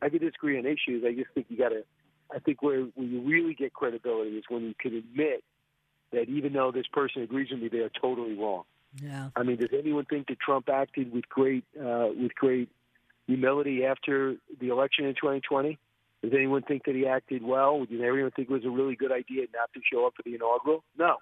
[0.00, 1.04] I could disagree on issues.
[1.06, 1.84] I just think you got to.
[2.34, 5.44] I think where when you really get credibility is when you can admit
[6.12, 8.64] that even though this person agrees with me, they are totally wrong.
[9.02, 9.30] Yeah.
[9.36, 12.68] I mean, does anyone think that Trump acted with great uh, with great
[13.26, 15.78] humility after the election in 2020?
[16.22, 17.84] Does anyone think that he acted well?
[17.84, 20.34] Did everyone think it was a really good idea not to show up for the
[20.34, 20.82] inaugural?
[20.98, 21.18] No.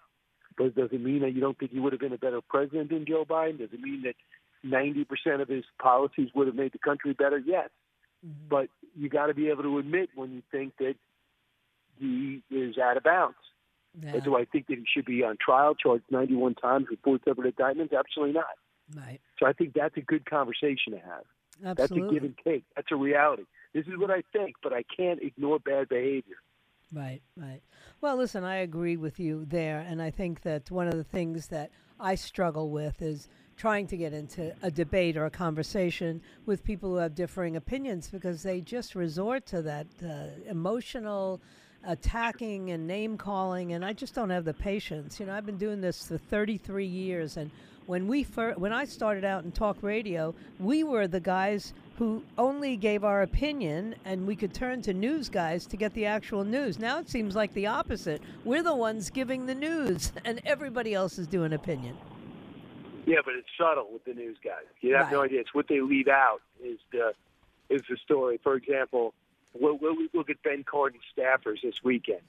[0.57, 2.89] But does it mean that you don't think he would have been a better president
[2.89, 3.59] than Joe Biden?
[3.59, 4.15] Does it mean that
[4.65, 7.39] 90% of his policies would have made the country better?
[7.39, 7.69] Yes.
[8.49, 10.95] But you got to be able to admit when you think that
[11.99, 13.37] he is out of bounds.
[14.01, 14.19] Yeah.
[14.21, 17.47] Do I think that he should be on trial, charged 91 times with four separate
[17.47, 17.95] indictments?
[17.95, 18.45] Absolutely not.
[18.95, 19.21] Right.
[19.39, 21.25] So I think that's a good conversation to have.
[21.65, 21.75] Absolutely.
[21.75, 22.65] That's a give and take.
[22.77, 23.45] That's a reality.
[23.73, 26.37] This is what I think, but I can't ignore bad behavior.
[26.93, 27.61] Right, right.
[28.01, 29.81] Well, listen, I agree with you there.
[29.81, 33.97] And I think that one of the things that I struggle with is trying to
[33.97, 38.61] get into a debate or a conversation with people who have differing opinions because they
[38.61, 41.41] just resort to that uh, emotional
[41.87, 45.19] attacking and name calling and I just don't have the patience.
[45.21, 47.51] You know, I've been doing this for 33 years and
[47.87, 52.23] when we fir- when I started out in talk radio, we were the guys who
[52.37, 56.45] only gave our opinion and we could turn to news guys to get the actual
[56.45, 56.79] news.
[56.79, 58.21] Now it seems like the opposite.
[58.45, 61.97] We're the ones giving the news and everybody else is doing opinion.
[63.07, 64.65] Yeah, but it's subtle with the news guys.
[64.81, 65.13] You have right.
[65.13, 65.41] no idea.
[65.41, 67.13] It's what they leave out is the
[67.69, 68.39] is the story.
[68.43, 69.15] For example,
[69.61, 72.23] we'll, we'll look at Ben Cardin staffers this weekend.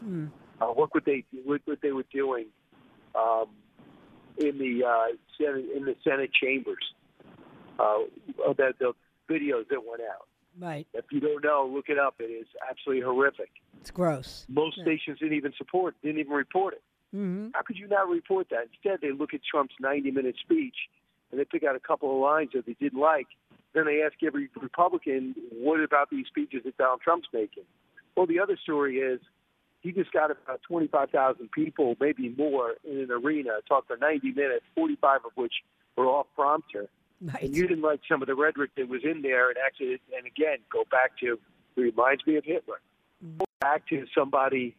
[0.00, 0.26] Hmm.
[0.60, 2.46] Uh, look what they what, what they were doing
[3.14, 3.46] um,
[4.38, 6.94] in the uh, Senate in the Senate chambers.
[7.78, 8.04] Uh,
[8.58, 8.92] that the
[9.28, 10.28] videos that went out.
[10.58, 10.86] Right.
[10.92, 12.16] If you don't know, look it up.
[12.18, 13.50] It is absolutely horrific.
[13.80, 14.46] It's gross.
[14.48, 14.84] Most yeah.
[14.84, 16.82] stations didn't even support, didn't even report it.
[17.16, 17.48] Mm-hmm.
[17.54, 18.68] How could you not report that?
[18.72, 20.76] Instead, they look at Trump's 90-minute speech
[21.30, 23.26] and they pick out a couple of lines that they didn't like.
[23.74, 27.64] Then they ask every Republican, "What about these speeches that Donald Trump's making?"
[28.16, 29.20] Well, the other story is
[29.80, 34.64] he just got about 25,000 people, maybe more, in an arena, talk for 90 minutes,
[34.74, 35.54] 45 of which
[35.96, 36.88] were off prompter.
[37.20, 37.42] Right.
[37.44, 40.26] And you didn't like some of the rhetoric that was in there, and actually, and
[40.26, 41.38] again, go back to
[41.76, 42.80] it reminds me of Hitler.
[43.24, 43.38] Mm-hmm.
[43.38, 44.76] Go back to somebody,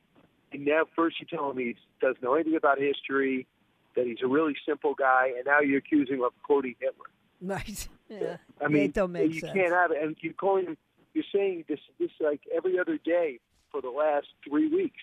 [0.51, 3.47] and now first you tell him he doesn't know anything about history,
[3.95, 7.07] that he's a really simple guy, and now you're accusing him of quoting Hitler.
[7.47, 7.89] Right.
[8.07, 8.37] Yeah.
[8.61, 9.53] I mean, it don't make you sense.
[9.53, 10.77] can't have it, and you're calling.
[11.13, 15.01] You're saying this this like every other day for the last three weeks.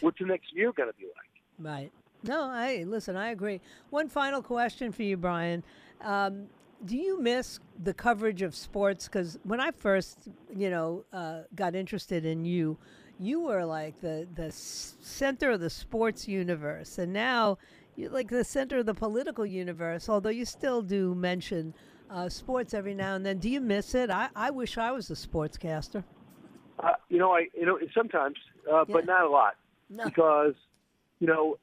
[0.00, 1.32] What's the next year going to be like?
[1.58, 1.90] Right.
[2.22, 3.16] No, I listen.
[3.16, 3.60] I agree.
[3.90, 5.64] One final question for you, Brian.
[6.00, 6.46] Um,
[6.84, 9.06] do you miss the coverage of sports?
[9.06, 12.78] Because when I first, you know, uh, got interested in you,
[13.18, 17.58] you were like the the center of the sports universe, and now
[17.96, 20.08] you're like the center of the political universe.
[20.08, 21.74] Although you still do mention
[22.10, 23.38] uh, sports every now and then.
[23.38, 24.10] Do you miss it?
[24.10, 26.04] I, I wish I was a sportscaster.
[26.78, 28.36] Uh, you know, I you know sometimes,
[28.70, 28.84] uh, yeah.
[28.88, 29.54] but not a lot,
[29.88, 30.04] no.
[30.04, 30.54] because
[31.20, 31.58] you know,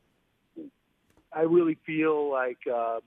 [1.34, 2.60] I really feel like.
[2.72, 3.00] Uh,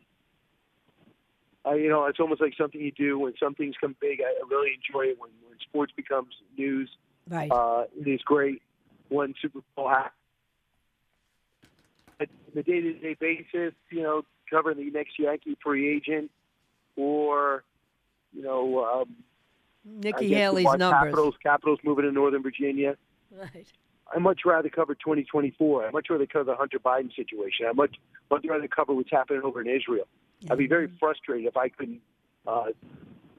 [1.67, 4.19] uh, you know, it's almost like something you do when some things come big.
[4.21, 6.91] I really enjoy it when, when sports becomes news.
[7.27, 7.51] Right.
[7.51, 8.61] Uh, it is great
[9.09, 10.13] when Super Bowl happens.
[12.55, 16.31] The day-to-day basis, you know, covering the next Yankee free agent,
[16.97, 17.65] or
[18.33, 19.17] you know, um,
[19.85, 20.91] Nikki Haley's numbers.
[20.91, 22.97] Capitals, Capitals moving to Northern Virginia.
[23.31, 23.67] Right.
[24.15, 25.87] I much rather cover 2024.
[25.87, 27.67] I much rather cover the Hunter Biden situation.
[27.69, 27.97] I much
[28.31, 30.07] much rather cover what's happening over in Israel.
[30.51, 32.01] I'd be very frustrated if I couldn't
[32.47, 32.67] uh,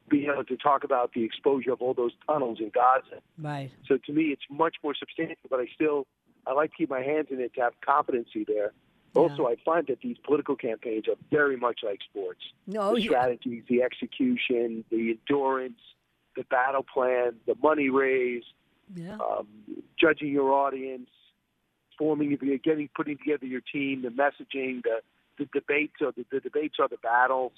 [0.10, 3.22] be able to talk about the exposure of all those tunnels in Gaza.
[3.38, 3.72] Right.
[3.88, 6.08] So to me, it's much more substantial, but I still
[6.48, 8.72] I like to keep my hands in it to have competency there.
[9.16, 12.42] Also, I find that these political campaigns are very much like sports.
[12.68, 13.10] No, the yeah.
[13.10, 15.80] strategies, the execution, the endurance,
[16.36, 18.48] the battle plan, the money raised,
[18.96, 19.16] Yeah.
[19.18, 19.48] um,
[20.00, 21.10] judging your audience,
[21.98, 25.02] forming, getting, putting together your team, the messaging, the
[25.38, 27.52] the debates are the, the debates are the battles.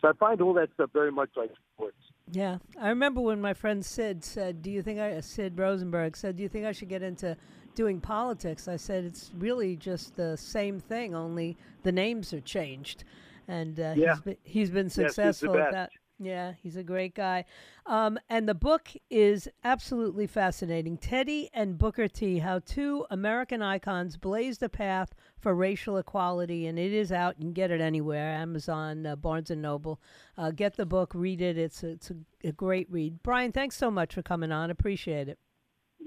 [0.00, 1.96] So I find all that stuff very much like sports.
[2.30, 6.36] Yeah, I remember when my friend Sid said, "Do you think I?" Sid Rosenberg said,
[6.36, 7.36] "Do you think I should get into
[7.76, 13.04] doing politics?" I said, "It's really just the same thing, only the names are changed."
[13.46, 14.14] And uh, Yeah.
[14.14, 15.90] he's been, he's been Yes, he's successful at that.
[16.18, 17.44] Yeah, he's a great guy.
[17.84, 20.96] Um, and the book is absolutely fascinating.
[20.96, 26.78] Teddy and Booker T, how two American icons blazed a path for racial equality, and
[26.78, 27.36] it is out.
[27.38, 30.00] You can get it anywhere Amazon, uh, Barnes and Noble.
[30.38, 31.58] Uh, get the book, read it.
[31.58, 32.16] It's a, it's a,
[32.48, 33.22] a great read.
[33.22, 34.70] Brian, thanks so much for coming on.
[34.70, 35.38] Appreciate it.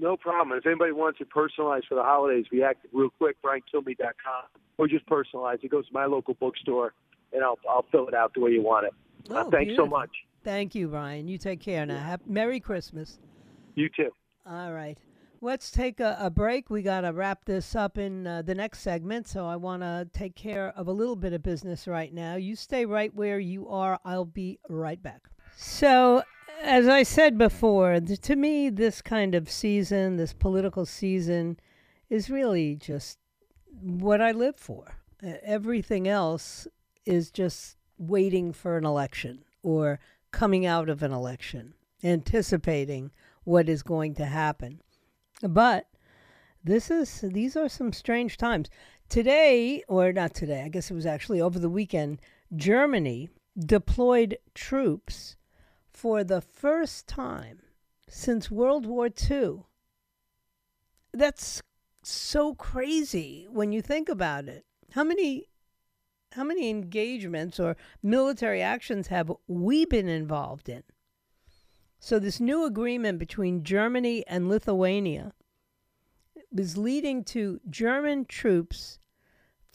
[0.00, 0.56] No problem.
[0.56, 4.44] If anybody wants it personalized for the holidays, be active real quick, BrianKilmeade.com,
[4.78, 5.62] or just personalized.
[5.62, 6.94] It goes to my local bookstore,
[7.32, 8.92] and I'll I'll fill it out the way you want it.
[9.30, 10.10] Uh, Oh, thanks so much.
[10.42, 11.28] Thank you, Brian.
[11.28, 11.98] You take care now.
[11.98, 13.18] Hap- Merry Christmas.
[13.74, 14.10] You too.
[14.48, 14.96] All right.
[15.42, 16.68] Let's take a, a break.
[16.70, 19.26] We got to wrap this up in uh, the next segment.
[19.28, 22.36] So I want to take care of a little bit of business right now.
[22.36, 23.98] You stay right where you are.
[24.04, 25.28] I'll be right back.
[25.56, 26.22] So,
[26.62, 31.58] as I said before, th- to me, this kind of season, this political season,
[32.08, 33.18] is really just
[33.80, 34.96] what I live for.
[35.22, 36.66] Everything else
[37.04, 40.00] is just waiting for an election or
[40.32, 43.10] coming out of an election, anticipating
[43.44, 44.80] what is going to happen.
[45.42, 45.86] But
[46.62, 48.68] this is these are some strange times.
[49.08, 52.20] Today, or not today, I guess it was actually over the weekend,
[52.54, 55.36] Germany deployed troops
[55.92, 57.60] for the first time
[58.08, 59.64] since World War II
[61.12, 61.62] that's
[62.02, 64.64] so crazy when you think about it.
[64.92, 65.46] How many
[66.32, 70.84] how many engagements or military actions have we been involved in?
[71.98, 75.32] So this new agreement between Germany and Lithuania
[76.52, 78.98] was leading to German troops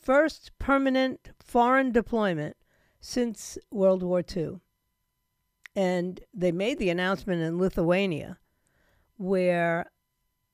[0.02, 2.56] first permanent foreign deployment
[3.02, 4.60] since World War II.
[5.76, 8.38] And they made the announcement in Lithuania
[9.18, 9.92] where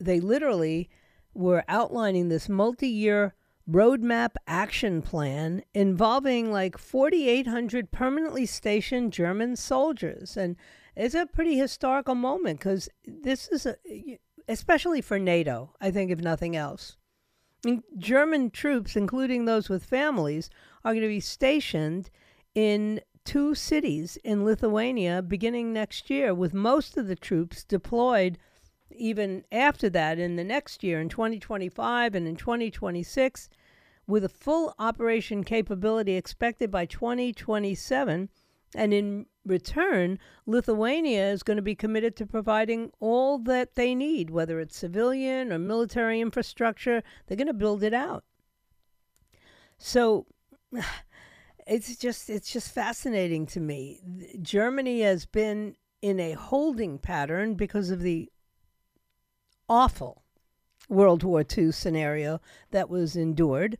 [0.00, 0.90] they literally
[1.34, 3.34] were outlining this multi year
[3.70, 10.36] roadmap action plan involving like 4,800 permanently stationed German soldiers.
[10.36, 10.56] And
[10.96, 13.76] it's a pretty historical moment because this is a,
[14.48, 16.96] especially for NATO, I think, if nothing else.
[17.96, 20.50] German troops, including those with families,
[20.84, 22.10] are going to be stationed
[22.54, 28.38] in two cities in Lithuania beginning next year, with most of the troops deployed
[28.90, 33.48] even after that in the next year, in 2025 and in 2026,
[34.06, 38.28] with a full operation capability expected by 2027.
[38.74, 44.30] And in return, Lithuania is going to be committed to providing all that they need,
[44.30, 47.02] whether it's civilian or military infrastructure.
[47.26, 48.24] They're going to build it out.
[49.78, 50.26] So
[51.66, 54.00] it's just it's just fascinating to me.
[54.40, 58.30] Germany has been in a holding pattern because of the
[59.68, 60.22] awful
[60.88, 62.40] World War II scenario
[62.70, 63.78] that was endured.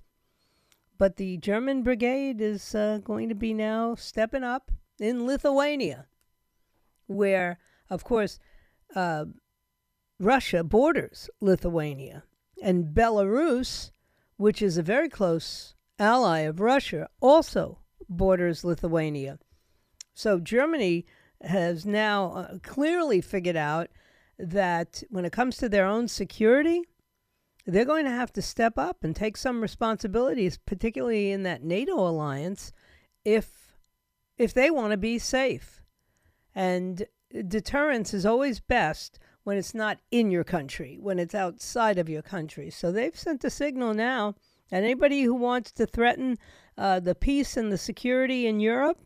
[0.98, 4.70] But the German brigade is uh, going to be now stepping up
[5.00, 6.06] in Lithuania,
[7.06, 7.58] where,
[7.90, 8.38] of course,
[8.94, 9.24] uh,
[10.20, 12.22] Russia borders Lithuania.
[12.62, 13.90] And Belarus,
[14.36, 17.78] which is a very close ally of Russia, also
[18.08, 19.38] borders Lithuania.
[20.14, 21.06] So Germany
[21.40, 23.88] has now uh, clearly figured out
[24.38, 26.82] that when it comes to their own security,
[27.66, 31.94] they're going to have to step up and take some responsibilities, particularly in that NATO
[31.94, 32.72] alliance,
[33.24, 33.76] if
[34.36, 35.80] if they want to be safe.
[36.54, 37.06] And
[37.46, 42.22] deterrence is always best when it's not in your country, when it's outside of your
[42.22, 42.70] country.
[42.70, 44.34] So they've sent a signal now.
[44.72, 46.38] And anybody who wants to threaten
[46.78, 48.98] uh, the peace and the security in Europe,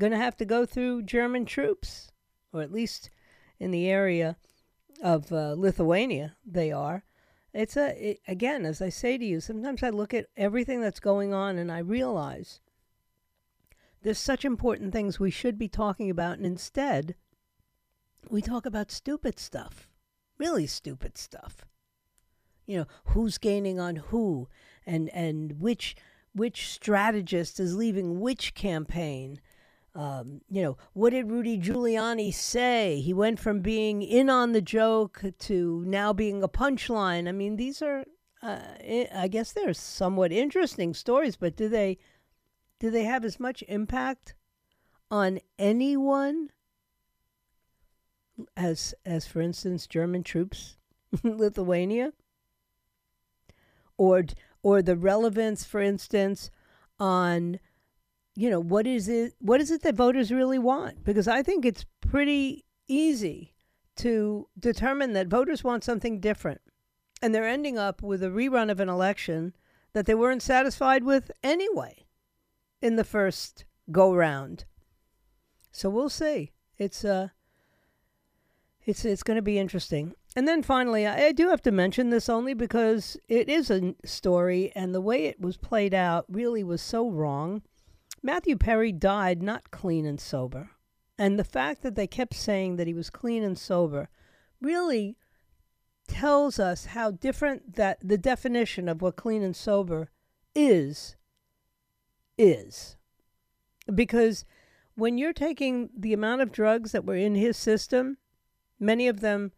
[0.00, 2.10] going to have to go through German troops,
[2.52, 3.10] or at least
[3.60, 4.36] in the area
[5.02, 7.04] of uh, Lithuania, they are.
[7.52, 10.98] It's a it, again, as I say to you, sometimes I look at everything that's
[10.98, 12.60] going on and I realize
[14.02, 17.14] there's such important things we should be talking about, and instead,
[18.28, 19.88] we talk about stupid stuff,
[20.38, 21.64] really stupid stuff.
[22.66, 24.48] You know, who's gaining on who,
[24.86, 25.96] and and which
[26.34, 29.40] which strategist is leaving which campaign,
[29.94, 33.00] um, you know, what did Rudy Giuliani say?
[33.00, 37.28] He went from being in on the joke to now being a punchline.
[37.28, 38.04] I mean, these are,
[38.42, 38.58] uh,
[39.14, 41.98] I guess, they're somewhat interesting stories, but do they,
[42.80, 44.34] do they have as much impact
[45.12, 46.50] on anyone
[48.56, 50.76] as, as for instance, German troops
[51.22, 52.12] in Lithuania,
[53.96, 54.24] or,
[54.64, 56.50] or the relevance, for instance,
[56.98, 57.60] on
[58.34, 61.04] you know what is it what is it that voters really want?
[61.04, 63.54] Because i think it's pretty easy
[63.96, 66.60] to determine that voters want something different.
[67.22, 69.54] And they're ending up with a rerun of an election
[69.92, 72.04] that they weren't satisfied with anyway
[72.82, 74.64] in the first go round
[75.74, 76.52] so we'll see.
[76.78, 77.28] It's uh
[78.86, 82.28] it's it's going to be interesting and then finally I, do have to mention this
[82.28, 86.82] only because it is a story and the way it was played out really was
[86.82, 87.62] so wrong
[88.24, 90.70] Matthew Perry died not clean and sober.
[91.18, 94.08] And the fact that they kept saying that he was clean and sober
[94.62, 95.18] really
[96.08, 100.08] tells us how different that the definition of what clean and sober
[100.54, 101.16] is
[102.38, 102.96] is.
[103.94, 104.46] Because
[104.94, 108.16] when you're taking the amount of drugs that were in his system,
[108.80, 109.52] many of them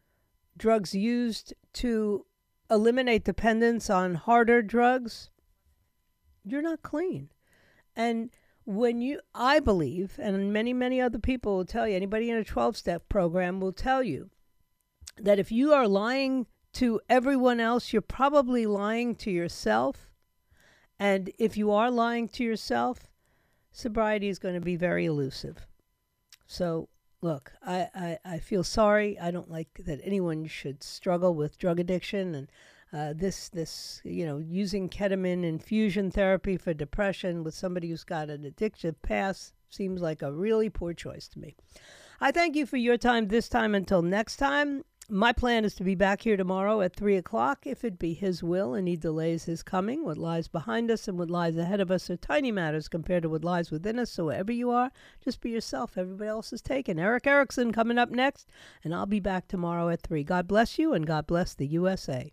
[0.57, 2.25] drugs used to
[2.71, 5.31] eliminate dependence on harder drugs,
[6.45, 7.31] you're not clean.
[7.95, 8.31] And
[8.67, 12.45] when you i believe and many many other people will tell you anybody in a
[12.45, 14.29] 12 step program will tell you
[15.17, 20.11] that if you are lying to everyone else you're probably lying to yourself
[20.99, 23.07] and if you are lying to yourself
[23.71, 25.65] sobriety is going to be very elusive
[26.45, 26.89] so
[27.27, 31.81] look I, I, I feel sorry i don't like that anyone should struggle with drug
[31.81, 32.49] addiction and
[32.93, 38.31] uh, this this you know using ketamine infusion therapy for depression with somebody who's got
[38.31, 41.55] an addictive past seems like a really poor choice to me.
[42.21, 43.75] I thank you for your time this time.
[43.75, 47.85] Until next time, my plan is to be back here tomorrow at 3 o'clock, if
[47.85, 50.05] it be His will and He delays His coming.
[50.05, 53.29] What lies behind us and what lies ahead of us are tiny matters compared to
[53.29, 54.11] what lies within us.
[54.11, 54.91] So, wherever you are,
[55.23, 55.97] just be yourself.
[55.97, 56.99] Everybody else is taken.
[56.99, 58.51] Erick Erickson coming up next,
[58.83, 60.25] and I'll be back tomorrow at 3.
[60.25, 62.33] God bless you, and God bless the USA.